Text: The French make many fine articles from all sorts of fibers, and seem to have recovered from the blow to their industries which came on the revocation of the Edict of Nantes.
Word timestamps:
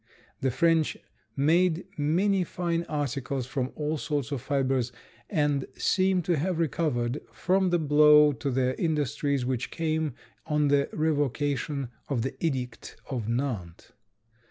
The 0.39 0.49
French 0.49 0.97
make 1.35 1.87
many 1.95 2.43
fine 2.43 2.85
articles 2.89 3.45
from 3.45 3.71
all 3.75 3.99
sorts 3.99 4.31
of 4.31 4.41
fibers, 4.41 4.91
and 5.29 5.67
seem 5.77 6.23
to 6.23 6.37
have 6.37 6.57
recovered 6.57 7.21
from 7.31 7.69
the 7.69 7.77
blow 7.77 8.31
to 8.33 8.49
their 8.49 8.73
industries 8.79 9.45
which 9.45 9.69
came 9.69 10.15
on 10.47 10.69
the 10.69 10.89
revocation 10.91 11.89
of 12.09 12.23
the 12.23 12.33
Edict 12.43 12.95
of 13.11 13.29
Nantes. 13.29 13.91